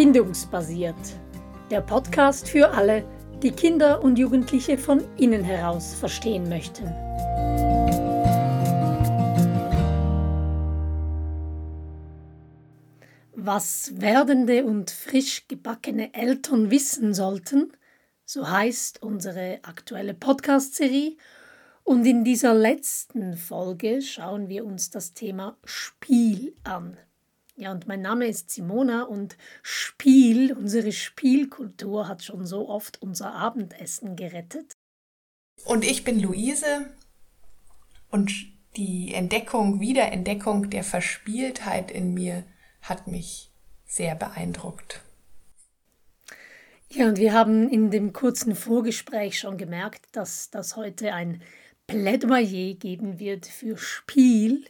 Bindungsbasiert. 0.00 0.96
Der 1.70 1.82
Podcast 1.82 2.48
für 2.48 2.70
alle, 2.70 3.04
die 3.42 3.50
Kinder 3.50 4.02
und 4.02 4.18
Jugendliche 4.18 4.78
von 4.78 5.04
innen 5.18 5.44
heraus 5.44 5.92
verstehen 5.92 6.48
möchten. 6.48 6.86
Was 13.34 13.92
werdende 14.00 14.64
und 14.64 14.90
frisch 14.90 15.46
gebackene 15.48 16.14
Eltern 16.14 16.70
wissen 16.70 17.12
sollten, 17.12 17.70
so 18.24 18.50
heißt 18.50 19.02
unsere 19.02 19.58
aktuelle 19.64 20.14
Podcast-Serie. 20.14 21.18
Und 21.84 22.06
in 22.06 22.24
dieser 22.24 22.54
letzten 22.54 23.36
Folge 23.36 24.00
schauen 24.00 24.48
wir 24.48 24.64
uns 24.64 24.88
das 24.88 25.12
Thema 25.12 25.58
Spiel 25.66 26.56
an. 26.64 26.96
Ja, 27.60 27.72
und 27.72 27.86
mein 27.86 28.00
Name 28.00 28.26
ist 28.26 28.48
Simona 28.50 29.02
und 29.02 29.36
Spiel, 29.62 30.54
unsere 30.54 30.92
Spielkultur 30.92 32.08
hat 32.08 32.24
schon 32.24 32.46
so 32.46 32.70
oft 32.70 33.02
unser 33.02 33.34
Abendessen 33.34 34.16
gerettet. 34.16 34.72
Und 35.66 35.84
ich 35.84 36.02
bin 36.02 36.18
Luise 36.18 36.86
und 38.10 38.32
die 38.76 39.12
Entdeckung, 39.12 39.78
Wiederentdeckung 39.78 40.70
der 40.70 40.84
Verspieltheit 40.84 41.90
in 41.90 42.14
mir 42.14 42.44
hat 42.80 43.06
mich 43.08 43.50
sehr 43.84 44.14
beeindruckt. 44.14 45.02
Ja, 46.88 47.08
und 47.08 47.18
wir 47.18 47.34
haben 47.34 47.68
in 47.68 47.90
dem 47.90 48.14
kurzen 48.14 48.56
Vorgespräch 48.56 49.38
schon 49.38 49.58
gemerkt, 49.58 50.06
dass 50.12 50.48
das 50.48 50.76
heute 50.76 51.12
ein 51.12 51.42
Plädoyer 51.86 52.72
geben 52.72 53.18
wird 53.18 53.44
für 53.44 53.76
Spiel, 53.76 54.64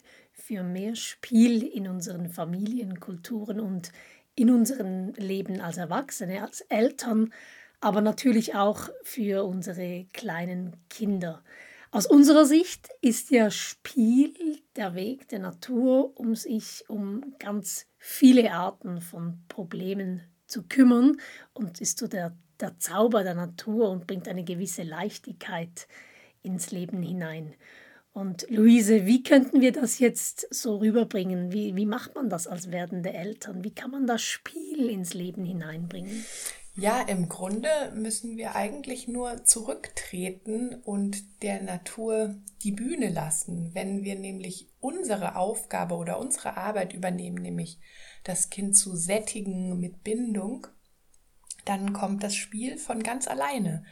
für 0.50 0.64
mehr 0.64 0.96
Spiel 0.96 1.62
in 1.62 1.86
unseren 1.86 2.28
Familienkulturen 2.28 3.60
und 3.60 3.92
in 4.34 4.50
unserem 4.50 5.12
Leben 5.12 5.60
als 5.60 5.76
Erwachsene, 5.76 6.42
als 6.42 6.62
Eltern, 6.62 7.32
aber 7.80 8.01
natürlich 8.01 8.56
auch 8.56 8.88
für 9.04 9.45
unsere 9.45 10.06
kleinen 10.12 10.74
Kinder. 10.88 11.45
Aus 11.93 12.04
unserer 12.04 12.46
Sicht 12.46 12.88
ist 13.01 13.30
ja 13.30 13.52
Spiel 13.52 14.60
der 14.74 14.96
Weg 14.96 15.28
der 15.28 15.38
Natur, 15.38 16.18
um 16.18 16.34
sich 16.34 16.82
um 16.88 17.37
ganz 17.38 17.87
viele 17.96 18.51
Arten 18.52 19.01
von 19.01 19.45
Problemen 19.46 20.23
zu 20.48 20.65
kümmern 20.65 21.18
und 21.52 21.80
ist 21.80 22.01
so 22.01 22.09
der, 22.09 22.37
der 22.59 22.76
Zauber 22.80 23.23
der 23.23 23.34
Natur 23.34 23.88
und 23.88 24.09
bringt 24.09 24.26
eine 24.26 24.43
gewisse 24.43 24.82
Leichtigkeit 24.82 25.87
ins 26.43 26.73
Leben 26.73 27.02
hinein. 27.02 27.54
Und 28.12 28.46
Luise, 28.50 29.06
wie 29.06 29.22
könnten 29.22 29.60
wir 29.60 29.72
das 29.72 30.00
jetzt 30.00 30.52
so 30.52 30.78
rüberbringen? 30.78 31.52
Wie, 31.52 31.76
wie 31.76 31.86
macht 31.86 32.16
man 32.16 32.28
das 32.28 32.48
als 32.48 32.70
werdende 32.70 33.12
Eltern? 33.12 33.62
Wie 33.62 33.72
kann 33.72 33.92
man 33.92 34.06
das 34.06 34.22
Spiel 34.22 34.90
ins 34.90 35.14
Leben 35.14 35.44
hineinbringen? 35.44 36.24
Ja, 36.74 37.02
im 37.02 37.28
Grunde 37.28 37.68
müssen 37.94 38.36
wir 38.36 38.54
eigentlich 38.54 39.06
nur 39.06 39.44
zurücktreten 39.44 40.74
und 40.74 41.42
der 41.42 41.62
Natur 41.62 42.36
die 42.62 42.72
Bühne 42.72 43.10
lassen. 43.10 43.70
Wenn 43.74 44.02
wir 44.04 44.16
nämlich 44.16 44.68
unsere 44.80 45.36
Aufgabe 45.36 45.94
oder 45.96 46.18
unsere 46.18 46.56
Arbeit 46.56 46.94
übernehmen, 46.94 47.42
nämlich 47.42 47.78
das 48.24 48.50
Kind 48.50 48.76
zu 48.76 48.96
sättigen 48.96 49.78
mit 49.78 50.02
Bindung, 50.02 50.66
dann 51.64 51.92
kommt 51.92 52.22
das 52.22 52.34
Spiel 52.34 52.78
von 52.78 53.02
ganz 53.02 53.28
alleine. 53.28 53.84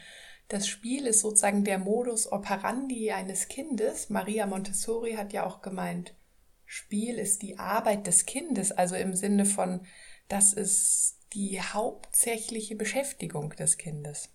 Das 0.49 0.67
Spiel 0.67 1.07
ist 1.07 1.21
sozusagen 1.21 1.63
der 1.65 1.79
Modus 1.79 2.31
operandi 2.31 3.13
eines 3.13 3.49
Kindes. 3.49 4.09
Maria 4.09 4.47
Montessori 4.47 5.13
hat 5.13 5.33
ja 5.35 5.45
auch 5.45 5.61
gemeint, 5.61 6.15
Spiel 6.65 7.19
ist 7.19 7.43
die 7.43 7.59
Arbeit 7.59 8.07
des 8.07 8.27
Kindes, 8.27 8.73
also 8.73 8.95
im 8.95 9.15
Sinne 9.15 9.45
von, 9.45 9.87
das 10.29 10.53
ist 10.53 11.19
die 11.35 11.61
hauptsächliche 11.61 12.77
Beschäftigung 12.77 13.51
des 13.51 13.77
Kindes. 13.77 14.31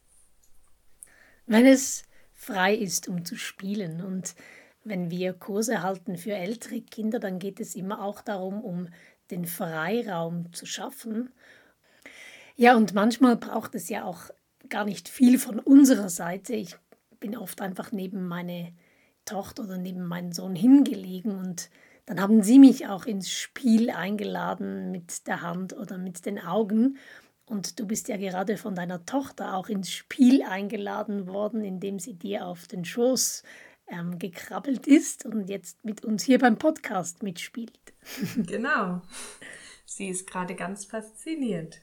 Wenn 1.45 1.65
es 1.65 2.03
frei 2.33 2.75
ist, 2.75 3.07
um 3.07 3.25
zu 3.25 3.35
spielen 3.35 4.01
und 4.01 4.35
wenn 4.83 5.09
wir 5.09 5.33
Kurse 5.33 5.81
halten 5.81 6.17
für 6.17 6.33
ältere 6.33 6.81
Kinder, 6.81 7.19
dann 7.19 7.39
geht 7.39 7.59
es 7.59 7.75
immer 7.75 8.03
auch 8.03 8.21
darum, 8.21 8.63
um 8.63 8.89
den 9.31 9.45
Freiraum 9.45 10.51
zu 10.53 10.65
schaffen. 10.65 11.31
Ja, 12.55 12.75
und 12.75 12.93
manchmal 12.93 13.37
braucht 13.37 13.75
es 13.75 13.89
ja 13.89 14.03
auch 14.03 14.29
gar 14.69 14.85
nicht 14.85 15.09
viel 15.09 15.37
von 15.39 15.59
unserer 15.59 16.09
Seite. 16.09 16.53
Ich 16.53 16.75
bin 17.19 17.37
oft 17.37 17.61
einfach 17.61 17.91
neben 17.91 18.27
meine 18.27 18.73
Tochter 19.25 19.63
oder 19.63 19.77
neben 19.77 20.05
meinen 20.05 20.31
Sohn 20.31 20.55
hingelegen 20.55 21.37
und 21.37 21.69
dann 22.05 22.19
haben 22.19 22.43
sie 22.43 22.59
mich 22.59 22.87
auch 22.87 23.05
ins 23.05 23.31
Spiel 23.31 23.89
eingeladen 23.89 24.91
mit 24.91 25.25
der 25.27 25.41
Hand 25.41 25.73
oder 25.73 25.97
mit 25.97 26.25
den 26.25 26.37
Augen. 26.39 26.97
Und 27.45 27.79
du 27.79 27.87
bist 27.87 28.09
ja 28.09 28.17
gerade 28.17 28.57
von 28.57 28.75
deiner 28.75 29.05
Tochter 29.05 29.55
auch 29.55 29.69
ins 29.69 29.91
Spiel 29.91 30.43
eingeladen 30.43 31.27
worden, 31.27 31.63
indem 31.63 31.99
sie 31.99 32.13
dir 32.13 32.45
auf 32.45 32.67
den 32.67 32.83
Schoß 32.83 33.43
ähm, 33.87 34.17
gekrabbelt 34.19 34.87
ist 34.87 35.25
und 35.25 35.49
jetzt 35.49 35.83
mit 35.85 36.03
uns 36.03 36.23
hier 36.23 36.39
beim 36.39 36.57
Podcast 36.57 37.23
mitspielt. 37.23 37.93
Genau. 38.35 39.01
Sie 39.85 40.07
ist 40.07 40.25
gerade 40.27 40.55
ganz 40.55 40.85
fasziniert. 40.85 41.81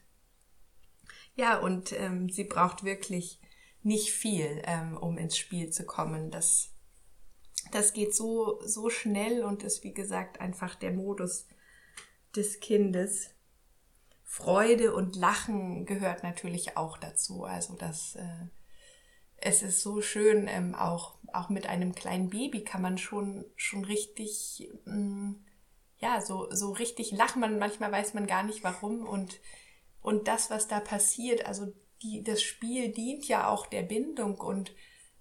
Ja, 1.40 1.56
und 1.56 1.98
ähm, 1.98 2.28
sie 2.28 2.44
braucht 2.44 2.84
wirklich 2.84 3.40
nicht 3.82 4.12
viel, 4.12 4.60
ähm, 4.66 4.98
um 4.98 5.16
ins 5.16 5.38
Spiel 5.38 5.70
zu 5.70 5.86
kommen. 5.86 6.30
Das, 6.30 6.68
das 7.72 7.94
geht 7.94 8.14
so, 8.14 8.60
so 8.62 8.90
schnell 8.90 9.42
und 9.42 9.62
ist, 9.62 9.82
wie 9.82 9.94
gesagt, 9.94 10.38
einfach 10.38 10.74
der 10.74 10.92
Modus 10.92 11.48
des 12.36 12.60
Kindes. 12.60 13.30
Freude 14.22 14.94
und 14.94 15.16
Lachen 15.16 15.86
gehört 15.86 16.24
natürlich 16.24 16.76
auch 16.76 16.98
dazu. 16.98 17.44
Also 17.44 17.74
das, 17.74 18.16
äh, 18.16 18.46
es 19.38 19.62
ist 19.62 19.80
so 19.80 20.02
schön, 20.02 20.46
ähm, 20.46 20.74
auch, 20.74 21.16
auch 21.32 21.48
mit 21.48 21.66
einem 21.66 21.94
kleinen 21.94 22.28
Baby 22.28 22.64
kann 22.64 22.82
man 22.82 22.98
schon, 22.98 23.46
schon 23.56 23.86
richtig, 23.86 24.70
mh, 24.84 24.94
mm, 24.94 25.44
ja, 26.00 26.20
so, 26.20 26.48
so 26.50 26.72
richtig 26.72 27.12
lachen. 27.12 27.40
Man, 27.40 27.58
manchmal 27.58 27.90
weiß 27.90 28.12
man 28.12 28.26
gar 28.26 28.42
nicht 28.42 28.62
warum 28.62 29.06
und 29.06 29.40
und 30.02 30.28
das, 30.28 30.50
was 30.50 30.68
da 30.68 30.80
passiert, 30.80 31.46
also 31.46 31.72
die, 32.02 32.22
das 32.22 32.42
Spiel 32.42 32.90
dient 32.90 33.26
ja 33.28 33.48
auch 33.48 33.66
der 33.66 33.82
Bindung 33.82 34.38
und, 34.38 34.74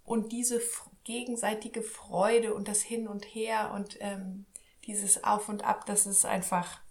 und 0.03 0.31
diese 0.31 0.61
gegenseitige 1.03 1.81
Freude 1.81 2.53
und 2.53 2.67
das 2.67 2.81
Hin 2.81 3.07
und 3.07 3.25
Her 3.25 3.71
und 3.75 3.97
ähm, 3.99 4.45
dieses 4.85 5.23
Auf 5.23 5.49
und 5.49 5.63
Ab, 5.63 5.85
das 5.85 6.05
ist 6.05 6.25
einfach, 6.25 6.81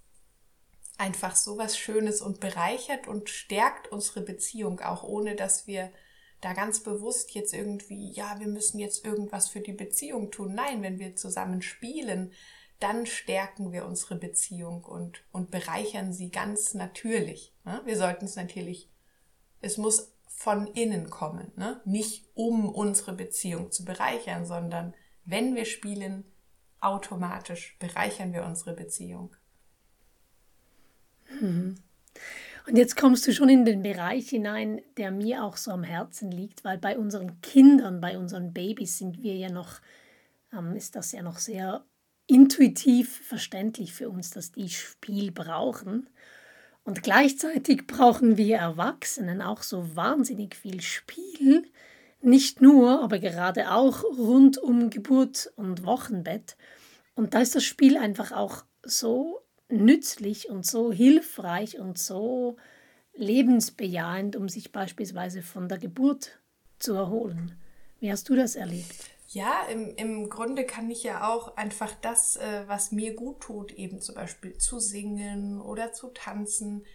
einfach 0.98 1.36
so 1.36 1.56
was 1.56 1.78
Schönes 1.78 2.20
und 2.20 2.40
bereichert 2.40 3.08
und 3.08 3.30
stärkt 3.30 3.90
unsere 3.90 4.20
Beziehung 4.20 4.80
auch, 4.80 5.04
ohne 5.04 5.34
dass 5.34 5.66
wir 5.66 5.90
da 6.40 6.52
ganz 6.52 6.82
bewusst 6.82 7.32
jetzt 7.32 7.52
irgendwie, 7.52 8.12
ja, 8.12 8.38
wir 8.38 8.46
müssen 8.46 8.78
jetzt 8.78 9.04
irgendwas 9.04 9.48
für 9.48 9.60
die 9.60 9.72
Beziehung 9.72 10.30
tun. 10.30 10.54
Nein, 10.54 10.82
wenn 10.82 10.98
wir 10.98 11.16
zusammen 11.16 11.62
spielen, 11.62 12.32
dann 12.80 13.06
stärken 13.06 13.72
wir 13.72 13.84
unsere 13.84 14.16
Beziehung 14.16 14.84
und, 14.84 15.24
und 15.32 15.50
bereichern 15.50 16.12
sie 16.12 16.30
ganz 16.30 16.74
natürlich. 16.74 17.54
Ne? 17.64 17.80
Wir 17.84 17.96
sollten 17.96 18.24
es 18.26 18.36
natürlich, 18.36 18.88
es 19.60 19.78
muss 19.78 20.14
von 20.26 20.68
innen 20.68 21.10
kommen, 21.10 21.50
ne? 21.56 21.80
nicht 21.84 22.26
um 22.34 22.68
unsere 22.68 23.12
Beziehung 23.12 23.72
zu 23.72 23.84
bereichern, 23.84 24.46
sondern 24.46 24.94
wenn 25.24 25.56
wir 25.56 25.64
spielen, 25.64 26.24
automatisch 26.80 27.76
bereichern 27.80 28.32
wir 28.32 28.44
unsere 28.44 28.72
Beziehung. 28.74 29.34
Mhm. 31.40 31.82
Und 32.68 32.76
jetzt 32.76 32.96
kommst 32.96 33.26
du 33.26 33.32
schon 33.32 33.48
in 33.48 33.64
den 33.64 33.82
Bereich 33.82 34.28
hinein, 34.28 34.82
der 34.96 35.10
mir 35.10 35.42
auch 35.42 35.56
so 35.56 35.70
am 35.70 35.82
Herzen 35.82 36.30
liegt, 36.30 36.64
weil 36.64 36.78
bei 36.78 36.98
unseren 36.98 37.40
Kindern, 37.40 38.00
bei 38.00 38.18
unseren 38.18 38.52
Babys 38.52 38.98
sind 38.98 39.22
wir 39.22 39.34
ja 39.34 39.50
noch, 39.50 39.80
ähm, 40.52 40.76
ist 40.76 40.94
das 40.94 41.12
ja 41.12 41.22
noch 41.22 41.38
sehr 41.38 41.84
intuitiv 42.28 43.20
verständlich 43.26 43.92
für 43.92 44.08
uns, 44.08 44.30
dass 44.30 44.52
die 44.52 44.68
Spiel 44.68 45.32
brauchen. 45.32 46.08
Und 46.84 47.02
gleichzeitig 47.02 47.86
brauchen 47.86 48.36
wir 48.36 48.58
Erwachsenen 48.58 49.42
auch 49.42 49.62
so 49.62 49.96
wahnsinnig 49.96 50.54
viel 50.54 50.80
Spiel, 50.80 51.64
nicht 52.20 52.60
nur, 52.60 53.02
aber 53.02 53.18
gerade 53.18 53.72
auch 53.72 54.04
rund 54.04 54.58
um 54.58 54.90
Geburt 54.90 55.52
und 55.56 55.84
Wochenbett. 55.84 56.56
Und 57.14 57.34
da 57.34 57.40
ist 57.40 57.54
das 57.54 57.64
Spiel 57.64 57.96
einfach 57.96 58.32
auch 58.32 58.64
so 58.82 59.40
nützlich 59.68 60.48
und 60.48 60.66
so 60.66 60.92
hilfreich 60.92 61.78
und 61.78 61.98
so 61.98 62.56
lebensbejahend, 63.14 64.36
um 64.36 64.48
sich 64.48 64.72
beispielsweise 64.72 65.42
von 65.42 65.68
der 65.68 65.78
Geburt 65.78 66.38
zu 66.78 66.94
erholen. 66.94 67.56
Wie 68.00 68.10
hast 68.10 68.28
du 68.28 68.36
das 68.36 68.56
erlebt? 68.56 69.17
Ja, 69.30 69.64
im, 69.64 69.94
im 69.96 70.30
Grunde 70.30 70.64
kann 70.64 70.90
ich 70.90 71.02
ja 71.02 71.28
auch 71.28 71.54
einfach 71.58 71.94
das, 72.00 72.36
äh, 72.36 72.64
was 72.66 72.92
mir 72.92 73.14
gut 73.14 73.40
tut, 73.40 73.72
eben 73.72 74.00
zum 74.00 74.14
Beispiel 74.14 74.56
zu 74.56 74.80
singen 74.80 75.60
oder 75.60 75.92
zu 75.92 76.08
tanzen, 76.08 76.86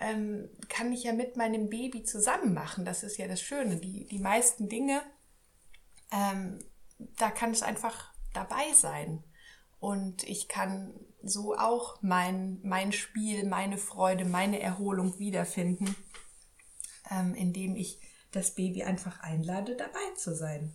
ähm, 0.00 0.48
kann 0.68 0.92
ich 0.92 1.02
ja 1.02 1.12
mit 1.12 1.36
meinem 1.36 1.70
Baby 1.70 2.04
zusammen 2.04 2.54
machen. 2.54 2.84
Das 2.84 3.02
ist 3.02 3.16
ja 3.16 3.26
das 3.26 3.40
Schöne. 3.40 3.76
Die, 3.76 4.06
die 4.06 4.20
meisten 4.20 4.68
Dinge, 4.68 5.02
ähm, 6.12 6.60
da 7.18 7.32
kann 7.32 7.50
es 7.50 7.62
einfach 7.62 8.12
dabei 8.32 8.72
sein. 8.72 9.24
Und 9.80 10.22
ich 10.22 10.46
kann 10.46 10.94
so 11.24 11.56
auch 11.56 12.00
mein, 12.02 12.60
mein 12.62 12.92
Spiel, 12.92 13.48
meine 13.48 13.78
Freude, 13.78 14.24
meine 14.24 14.60
Erholung 14.60 15.18
wiederfinden, 15.18 15.96
ähm, 17.10 17.34
indem 17.34 17.74
ich 17.74 17.98
das 18.30 18.54
Baby 18.54 18.84
einfach 18.84 19.20
einlade, 19.20 19.74
dabei 19.74 20.14
zu 20.16 20.36
sein. 20.36 20.72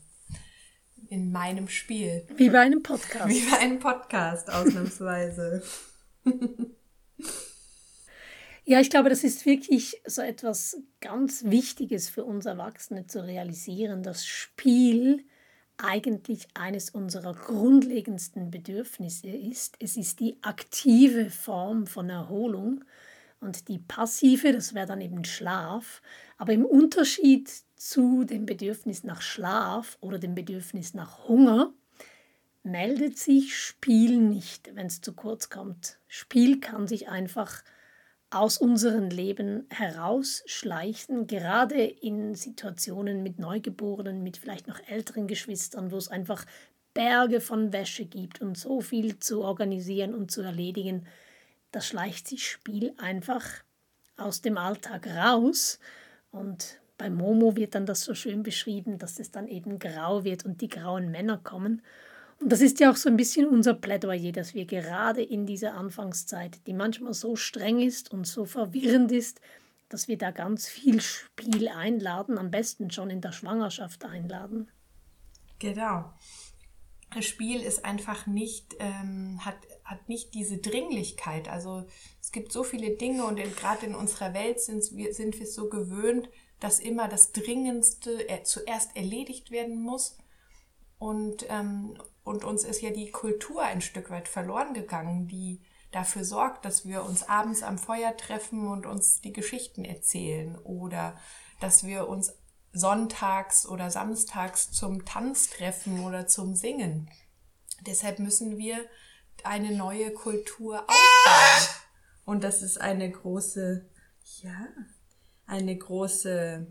In 1.10 1.32
meinem 1.32 1.68
Spiel. 1.68 2.26
Wie 2.36 2.50
bei 2.50 2.60
einem 2.60 2.84
Podcast. 2.84 3.28
Wie 3.28 3.42
bei 3.50 3.58
einem 3.58 3.80
Podcast, 3.80 4.52
ausnahmsweise. 4.52 5.64
ja, 8.66 8.80
ich 8.80 8.92
glaube, 8.92 9.10
das 9.10 9.24
ist 9.24 9.46
wirklich 9.48 10.00
so 10.06 10.22
etwas 10.22 10.78
ganz 11.00 11.46
Wichtiges 11.46 12.10
für 12.10 12.24
uns 12.24 12.46
Erwachsene 12.46 13.08
zu 13.08 13.26
realisieren. 13.26 14.04
Das 14.04 14.28
Spiel 14.28 15.26
eigentlich 15.78 16.48
eines 16.54 16.92
unserer 16.92 17.34
grundlegendsten 17.34 18.52
Bedürfnisse 18.52 19.30
ist. 19.30 19.78
Es 19.80 19.98
ist 19.98 20.20
die 20.20 20.38
aktive 20.44 21.32
Form 21.32 21.88
von 21.88 22.10
Erholung 22.12 22.84
und 23.40 23.68
die 23.68 23.80
passive, 23.80 24.52
das 24.52 24.76
wäre 24.76 24.86
dann 24.86 25.02
eben 25.02 25.24
Schlaf. 25.26 26.04
Aber 26.38 26.54
im 26.54 26.66
Unterschied 26.66 27.50
zu 27.80 28.26
dem 28.26 28.46
Bedürfnis 28.46 29.06
nach 29.06 29.22
Schlaf 29.22 29.98
oder 30.02 30.20
dem 30.20 30.36
Bedürfnis 30.36 30.94
nach 30.94 31.30
Hunger 31.30 31.72
meldet 32.62 33.18
sich 33.18 33.58
Spiel 33.58 34.18
nicht, 34.20 34.76
wenn 34.76 34.88
es 34.88 35.00
zu 35.00 35.14
kurz 35.14 35.50
kommt. 35.50 35.98
Spiel 36.08 36.60
kann 36.60 36.88
sich 36.88 37.08
einfach 37.08 37.64
aus 38.32 38.58
unserem 38.58 39.10
Leben 39.10 39.66
herausschleichen, 39.70 41.26
gerade 41.26 41.82
in 41.82 42.36
Situationen 42.36 43.24
mit 43.24 43.40
Neugeborenen, 43.40 44.24
mit 44.24 44.36
vielleicht 44.36 44.68
noch 44.68 44.80
älteren 44.88 45.28
Geschwistern, 45.28 45.92
wo 45.92 45.96
es 45.96 46.10
einfach 46.10 46.46
Berge 46.94 47.40
von 47.40 47.72
Wäsche 47.72 48.04
gibt 48.04 48.42
und 48.42 48.58
so 48.58 48.82
viel 48.82 49.20
zu 49.20 49.42
organisieren 49.42 50.14
und 50.14 50.32
zu 50.32 50.42
erledigen. 50.42 51.08
Da 51.72 51.80
schleicht 51.80 52.28
sich 52.28 52.46
Spiel 52.46 52.94
einfach 52.98 53.46
aus 54.18 54.42
dem 54.42 54.58
Alltag 54.58 55.08
raus 55.08 55.80
und 56.30 56.82
bei 57.00 57.10
Momo 57.10 57.56
wird 57.56 57.74
dann 57.74 57.88
das 57.88 58.02
so 58.02 58.14
schön 58.14 58.44
beschrieben, 58.44 59.00
dass 59.00 59.20
es 59.20 59.32
dann 59.32 59.48
eben 59.48 59.80
grau 59.80 60.24
wird 60.24 60.46
und 60.46 60.62
die 60.62 60.68
grauen 60.68 61.10
Männer 61.10 61.40
kommen. 61.40 61.82
Und 62.40 62.52
das 62.52 62.62
ist 62.62 62.80
ja 62.80 62.92
auch 62.92 62.96
so 62.96 63.10
ein 63.10 63.18
bisschen 63.18 63.48
unser 63.48 63.74
Plädoyer, 63.74 64.32
dass 64.32 64.54
wir 64.54 64.66
gerade 64.66 65.24
in 65.24 65.46
dieser 65.46 65.74
Anfangszeit, 65.74 66.60
die 66.68 66.74
manchmal 66.74 67.14
so 67.14 67.36
streng 67.36 67.80
ist 67.80 68.12
und 68.12 68.28
so 68.28 68.46
verwirrend 68.46 69.12
ist, 69.12 69.42
dass 69.88 70.08
wir 70.08 70.18
da 70.18 70.32
ganz 70.32 70.68
viel 70.68 71.02
Spiel 71.02 71.70
einladen, 71.70 72.38
am 72.38 72.52
besten 72.52 72.92
schon 72.92 73.10
in 73.10 73.22
der 73.22 73.32
Schwangerschaft 73.32 74.06
einladen. 74.06 74.70
Genau. 75.58 76.14
Das 77.16 77.26
Spiel 77.26 77.62
ist 77.62 77.86
einfach 77.86 78.28
nicht, 78.28 78.76
ähm, 78.80 79.40
hat, 79.44 79.58
hat 79.84 80.08
nicht 80.10 80.34
diese 80.34 80.58
Dringlichkeit. 80.58 81.48
Also 81.50 81.88
es 82.22 82.32
gibt 82.32 82.52
so 82.52 82.64
viele 82.64 82.98
Dinge 82.98 83.26
und 83.26 83.38
gerade 83.56 83.86
in 83.86 83.96
unserer 83.96 84.34
Welt 84.34 84.60
sind 84.60 84.84
wir, 84.96 85.14
sind 85.14 85.40
wir 85.40 85.48
so 85.48 85.70
gewöhnt, 85.70 86.30
dass 86.60 86.80
immer 86.80 87.08
das 87.08 87.32
Dringendste 87.32 88.28
äh, 88.30 88.44
zuerst 88.44 88.96
erledigt 88.96 89.52
werden 89.52 89.82
muss. 89.82 90.18
Und, 90.98 91.46
ähm, 91.50 91.98
und 92.24 92.44
uns 92.44 92.64
ist 92.64 92.82
ja 92.82 92.90
die 92.90 93.12
Kultur 93.12 93.64
ein 93.64 93.82
Stück 93.82 94.10
weit 94.10 94.28
verloren 94.28 94.74
gegangen, 94.74 95.28
die 95.28 95.62
dafür 95.92 96.24
sorgt, 96.24 96.66
dass 96.66 96.86
wir 96.86 97.04
uns 97.04 97.24
abends 97.24 97.64
am 97.64 97.78
Feuer 97.78 98.16
treffen 98.16 98.68
und 98.68 98.86
uns 98.86 99.22
die 99.22 99.34
Geschichten 99.34 99.86
erzählen 99.86 100.58
oder 100.60 101.18
dass 101.60 101.84
wir 101.84 102.08
uns 102.08 102.34
sonntags 102.72 103.66
oder 103.66 103.90
samstags 103.90 104.72
zum 104.72 105.06
Tanz 105.06 105.50
treffen 105.50 106.06
oder 106.06 106.28
zum 106.28 106.56
Singen. 106.56 107.10
Deshalb 107.86 108.20
müssen 108.20 108.58
wir 108.58 108.86
eine 109.44 109.76
neue 109.76 110.14
Kultur 110.14 110.84
aufbauen. 110.84 111.76
Und 112.26 112.44
das 112.44 112.62
ist 112.62 112.80
eine 112.80 113.10
große, 113.10 113.90
ja, 114.42 114.68
eine 115.50 115.76
große 115.76 116.68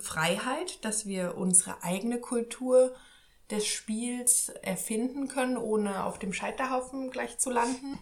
Freiheit, 0.00 0.84
dass 0.84 1.06
wir 1.06 1.36
unsere 1.36 1.82
eigene 1.82 2.20
Kultur 2.20 2.94
des 3.50 3.66
Spiels 3.66 4.48
erfinden 4.48 5.28
können, 5.28 5.56
ohne 5.56 6.04
auf 6.04 6.18
dem 6.18 6.32
Scheiterhaufen 6.32 7.10
gleich 7.10 7.38
zu 7.38 7.50
landen. 7.50 7.98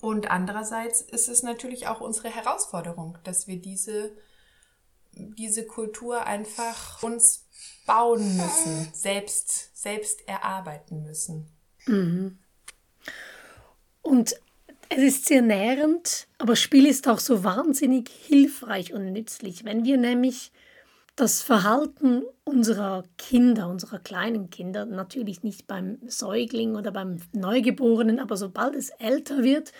Und 0.00 0.30
andererseits 0.30 1.02
ist 1.02 1.28
es 1.28 1.42
natürlich 1.42 1.86
auch 1.86 2.00
unsere 2.00 2.30
Herausforderung, 2.30 3.18
dass 3.22 3.46
wir 3.46 3.60
diese, 3.60 4.16
diese 5.12 5.66
Kultur 5.66 6.26
einfach 6.26 7.02
uns 7.02 7.46
bauen 7.86 8.36
müssen, 8.36 8.88
selbst, 8.94 9.76
selbst 9.76 10.26
erarbeiten 10.26 11.02
müssen. 11.02 11.50
Mhm. 11.86 12.38
Und 14.00 14.40
es 14.96 15.02
ist 15.02 15.26
sehr 15.26 15.42
nährend, 15.42 16.28
aber 16.38 16.54
Spiel 16.54 16.86
ist 16.86 17.08
auch 17.08 17.18
so 17.18 17.42
wahnsinnig 17.42 18.08
hilfreich 18.08 18.92
und 18.92 19.12
nützlich. 19.12 19.64
Wenn 19.64 19.84
wir 19.84 19.96
nämlich 19.96 20.52
das 21.16 21.42
Verhalten 21.42 22.22
unserer 22.44 23.02
Kinder, 23.18 23.68
unserer 23.68 23.98
kleinen 23.98 24.50
Kinder, 24.50 24.84
natürlich 24.84 25.42
nicht 25.42 25.66
beim 25.66 25.98
Säugling 26.06 26.76
oder 26.76 26.92
beim 26.92 27.18
Neugeborenen, 27.32 28.20
aber 28.20 28.36
sobald 28.36 28.76
es 28.76 28.90
älter 28.90 29.42
wird, 29.42 29.72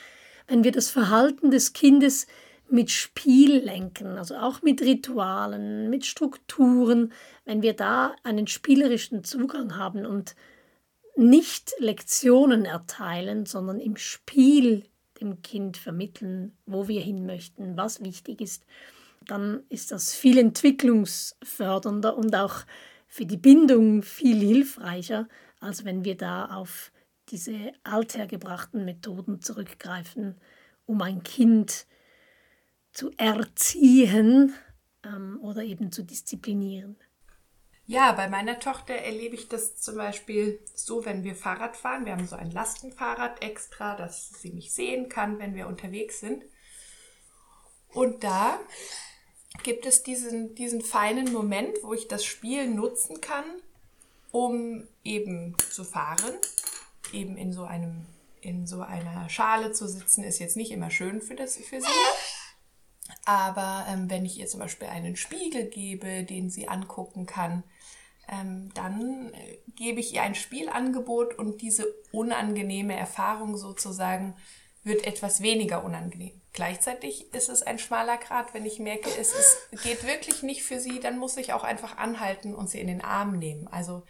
wenn 0.49 0.65
wir 0.65 0.73
das 0.73 0.91
Verhalten 0.91 1.53
des 1.53 1.73
Kindes 1.73 2.27
mit 2.69 2.91
Spiel 2.91 3.59
lenken, 3.59 4.19
also 4.19 4.35
auch 4.37 4.63
mit 4.63 4.83
Ritualen, 4.83 5.91
mit 5.91 6.07
Strukturen, 6.07 7.13
wenn 7.45 7.63
wir 7.63 7.75
da 7.75 8.17
einen 8.25 8.49
spielerischen 8.49 9.23
Zugang 9.23 9.77
haben 9.77 10.07
und 10.07 10.35
nicht 11.17 11.73
Lektionen 11.79 12.65
erteilen, 12.65 13.47
sondern 13.47 13.79
im 13.79 13.97
Spiel 13.97 14.85
dem 15.25 15.43
Kind 15.43 15.77
vermitteln, 15.77 16.57
wo 16.67 16.89
wir 16.89 17.01
hin 17.01 17.27
möchten, 17.27 17.77
was 17.77 18.03
wichtig 18.03 18.41
ist, 18.41 18.65
dann 19.27 19.63
ist 19.69 19.91
das 19.91 20.15
viel 20.15 20.39
entwicklungsfördernder 20.39 22.17
und 22.17 22.35
auch 22.37 22.65
für 23.07 23.27
die 23.27 23.37
Bindung 23.37 24.03
viel 24.03 24.39
hilfreicher, 24.39 25.29
als 25.61 25.85
wenn 25.85 26.05
wir 26.05 26.17
da 26.17 26.47
auf 26.47 26.93
diese 27.31 27.73
althergebrachten 27.85 28.85
Methoden 28.85 29.41
zurückgreifen, 29.41 30.37
um 30.87 31.01
ein 31.01 31.23
Kind 31.23 31.87
zu 32.93 33.11
erziehen 33.17 34.53
ähm, 35.05 35.39
oder 35.41 35.63
eben 35.63 35.91
zu 35.91 36.03
disziplinieren. 36.03 36.97
Ja, 37.87 38.13
bei 38.13 38.29
meiner 38.29 38.59
Tochter 38.59 38.95
erlebe 38.95 39.35
ich 39.35 39.49
das 39.49 39.77
zum 39.77 39.97
Beispiel 39.97 40.59
so, 40.75 41.05
wenn 41.05 41.23
wir 41.23 41.35
Fahrrad 41.35 41.77
fahren. 41.77 42.07
Wir 42.07 42.13
haben 42.13 42.27
so 42.27 42.37
ein 42.37 42.51
Lastenfahrrad 42.51 43.43
extra, 43.43 43.95
dass 43.95 44.31
sie 44.31 44.53
mich 44.53 44.73
sehen 44.73 45.11
kann, 45.11 45.39
wenn 45.39 45.55
wir 45.55 45.67
unterwegs 45.67 46.21
sind. 46.21 46.45
Und 47.93 48.25
da 48.25 48.59
gibt 49.63 49.85
es 49.85 50.03
diesen, 50.03 50.55
diesen 50.55 50.81
feinen 50.81 51.31
Moment, 51.31 51.77
wo 51.83 51.93
ich 51.93 52.09
das 52.09 52.25
Spiel 52.25 52.67
nutzen 52.67 53.21
kann, 53.21 53.45
um 54.33 54.89
eben 55.05 55.55
zu 55.71 55.85
fahren. 55.85 56.35
Eben 57.13 57.37
in 57.37 57.53
so 57.53 57.65
einem, 57.65 58.07
in 58.41 58.67
so 58.67 58.81
einer 58.81 59.29
Schale 59.29 59.73
zu 59.73 59.87
sitzen, 59.87 60.25
ist 60.25 60.39
jetzt 60.39 60.57
nicht 60.57 60.73
immer 60.73 60.91
schön 60.91 61.21
für, 61.21 61.35
das, 61.35 61.57
für 61.59 61.81
sie. 61.83 61.87
Aber 63.25 63.87
ähm, 63.89 64.11
wenn 64.11 64.25
ich 64.25 64.39
ihr 64.39 64.47
zum 64.47 64.61
Beispiel 64.61 64.89
einen 64.89 65.17
Spiegel 65.17 65.67
gebe, 65.67 66.25
den 66.25 66.51
sie 66.51 66.69
angucken 66.69 67.27
kann, 67.27 67.63
ähm, 68.29 68.71
dann 68.75 69.33
äh, 69.33 69.59
gebe 69.77 70.01
ich 70.01 70.15
ihr 70.15 70.23
ein 70.23 70.35
Spielangebot 70.35 71.39
und 71.39 71.63
diese 71.63 71.87
unangenehme 72.13 72.97
Erfahrung 72.97 73.57
sozusagen 73.57 74.35
wird 74.83 75.07
etwas 75.07 75.41
weniger 75.41 75.85
unangenehm. 75.85 76.41
Gleichzeitig 76.53 77.33
ist 77.35 77.49
es 77.49 77.63
ein 77.63 77.79
schmaler 77.79 78.19
Grad, 78.19 78.55
wenn 78.55 78.65
ich 78.65 78.79
merke, 78.79 79.11
es 79.19 79.33
ist, 79.33 79.83
geht 79.83 80.07
wirklich 80.07 80.43
nicht 80.43 80.63
für 80.63 80.79
sie, 80.79 81.01
dann 81.01 81.19
muss 81.19 81.37
ich 81.37 81.53
auch 81.53 81.65
einfach 81.65 81.97
anhalten 81.97 82.55
und 82.55 82.71
sie 82.71 82.81
in 82.81 82.87
den 82.87 83.01
Arm 83.01 83.39
nehmen. 83.39 83.67
Also 83.67 84.05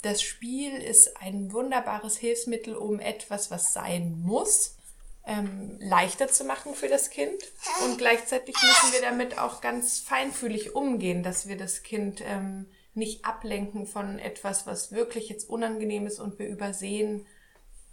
das 0.00 0.22
Spiel 0.22 0.76
ist 0.76 1.20
ein 1.20 1.52
wunderbares 1.52 2.16
Hilfsmittel, 2.16 2.76
um 2.76 3.00
etwas, 3.00 3.50
was 3.50 3.72
sein 3.72 4.18
muss, 4.20 4.76
ähm, 5.26 5.78
leichter 5.80 6.28
zu 6.28 6.44
machen 6.44 6.74
für 6.74 6.88
das 6.88 7.10
Kind. 7.10 7.42
Und 7.84 7.98
gleichzeitig 7.98 8.54
müssen 8.54 8.92
wir 8.92 9.00
damit 9.00 9.38
auch 9.38 9.60
ganz 9.60 10.00
feinfühlig 10.00 10.74
umgehen, 10.74 11.22
dass 11.22 11.48
wir 11.48 11.56
das 11.56 11.82
Kind 11.82 12.22
ähm, 12.24 12.66
nicht 12.94 13.24
ablenken 13.24 13.86
von 13.86 14.18
etwas, 14.18 14.66
was 14.66 14.92
wirklich 14.92 15.28
jetzt 15.28 15.48
unangenehm 15.48 16.06
ist 16.06 16.20
und 16.20 16.38
wir 16.38 16.46
übersehen 16.46 17.26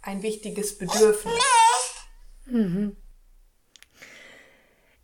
ein 0.02 0.22
wichtiges 0.22 0.78
Bedürfnis. 0.78 1.34
Mhm. 2.46 2.96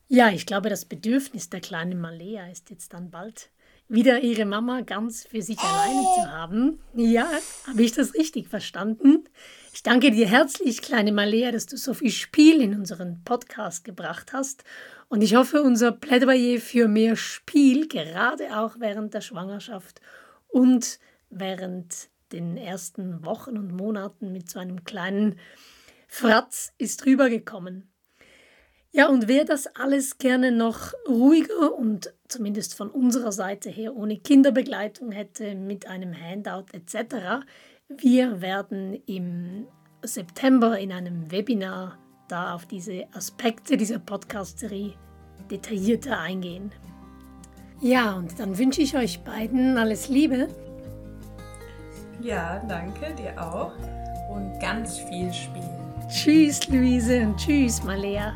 Ja, 0.09 0.31
ich 0.31 0.47
glaube, 0.47 0.71
das 0.71 0.87
Bedürfnis 0.87 1.51
der 1.51 1.61
kleinen 1.61 2.01
Malea 2.01 2.51
ist 2.51 2.71
jetzt 2.71 2.95
dann 2.95 3.11
bald 3.11 3.51
wieder 3.89 4.21
ihre 4.21 4.45
Mama 4.45 4.83
ganz 4.83 5.27
für 5.27 5.41
sich 5.41 5.59
alleine 5.59 6.03
zu 6.15 6.31
haben. 6.31 6.79
Ja, 6.95 7.29
habe 7.67 7.83
ich 7.83 7.93
das 7.93 8.15
richtig 8.15 8.49
verstanden? 8.49 9.25
Ich 9.73 9.83
danke 9.83 10.11
dir 10.11 10.27
herzlich, 10.27 10.83
kleine 10.83 11.13
Malea, 11.13 11.53
dass 11.53 11.67
du 11.67 11.77
so 11.77 11.95
viel 11.95 12.11
Spiel 12.11 12.61
in 12.61 12.75
unseren 12.75 13.23
Podcast 13.25 13.85
gebracht 13.85 14.33
hast. 14.33 14.65
Und 15.09 15.23
ich 15.23 15.35
hoffe, 15.35 15.63
unser 15.63 15.93
Plädoyer 15.93 16.61
für 16.61 16.89
mehr 16.89 17.17
Spiel, 17.17 17.89
gerade 17.89 18.59
auch 18.59 18.77
während 18.79 19.15
der 19.15 19.21
Schwangerschaft 19.23 20.01
und 20.49 20.99
während 21.31 22.09
den 22.33 22.57
ersten 22.57 23.25
Wochen 23.25 23.57
und 23.57 23.73
Monaten 23.75 24.33
mit 24.33 24.51
so 24.51 24.59
einem 24.59 24.85
kleinen 24.85 25.39
Fratz 26.09 26.73
ist 26.79 27.07
rübergekommen. 27.07 27.91
Ja, 28.99 29.09
und 29.09 29.29
wer 29.29 29.45
das 29.45 29.69
alles 29.77 30.19
gerne 30.19 30.51
noch 30.51 30.93
ruhiger 31.09 31.73
und 31.79 32.13
zumindest 32.27 32.75
von 32.75 32.91
unserer 32.91 33.31
Seite 33.31 33.71
her 33.71 33.95
ohne 33.95 34.17
Kinderbegleitung 34.17 35.13
hätte, 35.13 35.55
mit 35.55 35.87
einem 35.87 36.13
Handout 36.13 36.65
etc., 36.73 37.47
wir 37.89 38.41
werden 38.41 39.01
im 39.07 39.69
September 40.03 40.77
in 40.81 40.91
einem 40.91 41.31
Webinar 41.31 41.97
da 42.27 42.57
auf 42.57 42.67
diese 42.67 43.05
Aspekte 43.15 43.77
dieser 43.77 44.01
Podcast-Serie 44.01 44.95
detaillierter 45.49 46.19
eingehen. 46.19 46.73
Ja, 47.81 48.15
und 48.15 48.37
dann 48.41 48.59
wünsche 48.59 48.83
ich 48.83 48.97
euch 48.97 49.21
beiden 49.21 49.79
alles 49.79 50.09
Liebe. 50.09 50.49
Ja, 52.21 52.61
danke 52.69 53.15
dir 53.15 53.41
auch 53.41 53.75
und 54.29 54.59
ganz 54.59 54.99
viel 54.99 55.33
Spiel. 55.33 55.63
Tschüss, 56.09 56.67
Luise 56.67 57.21
und 57.23 57.37
tschüss, 57.37 57.81
Malea. 57.85 58.35